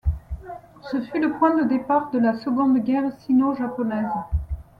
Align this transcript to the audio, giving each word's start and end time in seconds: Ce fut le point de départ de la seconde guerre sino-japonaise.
Ce 0.89 0.99
fut 0.99 1.19
le 1.19 1.37
point 1.37 1.55
de 1.63 1.69
départ 1.69 2.09
de 2.09 2.17
la 2.17 2.33
seconde 2.33 2.79
guerre 2.79 3.11
sino-japonaise. 3.19 4.09